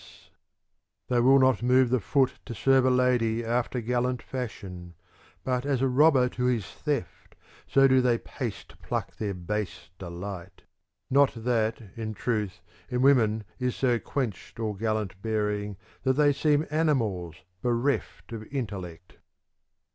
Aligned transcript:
406 1.09 1.09
THE 1.09 1.13
CONVIVIO 1.13 1.13
Ode 1.13 1.13
They 1.13 1.27
will 1.27 1.51
not 1.51 1.61
move 1.83 1.89
the 1.91 1.99
foot 1.99 2.33
To 2.47 2.55
serve 2.55 2.85
a 2.85 2.89
lady 2.89 3.45
after 3.45 3.79
gallant 3.81 4.23
fashion: 4.23 4.95
but 5.43 5.63
as 5.63 5.83
a 5.83 5.87
robber 5.87 6.27
to 6.29 6.45
his 6.45 6.65
theft 6.65 7.35
so 7.67 7.87
do 7.87 8.01
they 8.01 8.17
pace 8.17 8.63
to 8.63 8.77
pluck 8.77 9.17
their 9.17 9.35
base 9.35 9.91
delight; 9.99 10.63
not 11.11 11.33
that, 11.35 11.83
in 11.95 12.15
truth, 12.15 12.61
in 12.89 13.03
women 13.03 13.43
is 13.59 13.75
so 13.75 13.99
quenched 13.99 14.59
all 14.59 14.73
gallant 14.73 15.21
bearing 15.21 15.77
that 16.01 16.13
they 16.13 16.33
seem 16.33 16.65
animals 16.71 17.35
bereft 17.61 18.31
of 18.33 18.43
intellect. 18.51 19.17